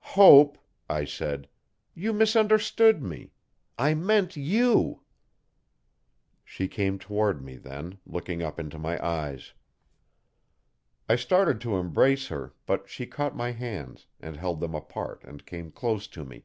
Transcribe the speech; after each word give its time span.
'Hope,' 0.00 0.56
I 0.88 1.04
said, 1.04 1.46
'you 1.92 2.14
misunderstood 2.14 3.02
me; 3.02 3.32
I 3.76 3.92
meant 3.92 4.34
you. 4.34 5.02
She 6.42 6.68
came 6.68 6.98
toward 6.98 7.44
me, 7.44 7.56
then, 7.56 7.98
looking 8.06 8.42
up 8.42 8.58
into 8.58 8.78
my 8.78 8.98
eyes. 9.06 9.52
I 11.06 11.16
started 11.16 11.60
to 11.60 11.76
embrace 11.76 12.28
her 12.28 12.54
but 12.64 12.88
she 12.88 13.04
caught 13.04 13.36
my 13.36 13.50
hands 13.50 14.06
and 14.20 14.38
held 14.38 14.58
them 14.60 14.74
apart 14.74 15.22
and 15.22 15.44
came 15.44 15.70
close 15.70 16.06
to 16.06 16.24
me. 16.24 16.44